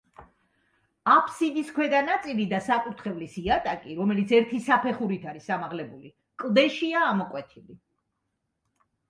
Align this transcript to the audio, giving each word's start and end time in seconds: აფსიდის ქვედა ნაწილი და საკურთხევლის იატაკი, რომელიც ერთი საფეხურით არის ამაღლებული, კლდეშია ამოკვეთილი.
აფსიდის 1.15 1.67
ქვედა 1.75 1.99
ნაწილი 2.07 2.47
და 2.53 2.61
საკურთხევლის 2.67 3.35
იატაკი, 3.43 3.99
რომელიც 4.01 4.33
ერთი 4.39 4.63
საფეხურით 4.71 5.29
არის 5.35 5.51
ამაღლებული, 5.59 6.11
კლდეშია 6.47 7.05
ამოკვეთილი. 7.13 7.79